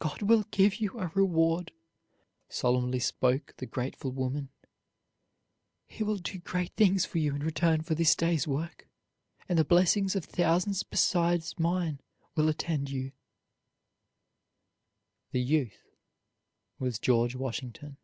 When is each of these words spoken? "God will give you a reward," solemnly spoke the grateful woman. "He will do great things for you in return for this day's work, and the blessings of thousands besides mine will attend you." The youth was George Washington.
"God 0.00 0.20
will 0.22 0.42
give 0.50 0.80
you 0.80 0.98
a 0.98 1.12
reward," 1.14 1.70
solemnly 2.48 2.98
spoke 2.98 3.54
the 3.58 3.66
grateful 3.66 4.10
woman. 4.10 4.48
"He 5.86 6.02
will 6.02 6.16
do 6.16 6.38
great 6.38 6.74
things 6.74 7.06
for 7.06 7.18
you 7.18 7.36
in 7.36 7.38
return 7.44 7.82
for 7.82 7.94
this 7.94 8.16
day's 8.16 8.48
work, 8.48 8.88
and 9.48 9.56
the 9.56 9.64
blessings 9.64 10.16
of 10.16 10.24
thousands 10.24 10.82
besides 10.82 11.56
mine 11.56 12.00
will 12.34 12.48
attend 12.48 12.90
you." 12.90 13.12
The 15.30 15.40
youth 15.40 15.86
was 16.80 16.98
George 16.98 17.36
Washington. 17.36 17.96